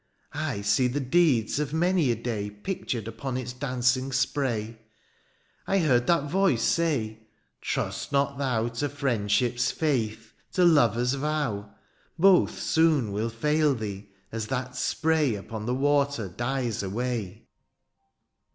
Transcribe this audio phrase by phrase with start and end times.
[0.35, 4.83] '^ I see the deeds of many a day '^ Pictured upon its dancing spray;^'
[5.67, 7.25] I heard that voice say, ^
[7.61, 11.73] Trust not thou" To friendship's feith, to lover's vow;^^
[12.17, 17.45] Both soon will fail thee, as that spray Upon the water dies away.'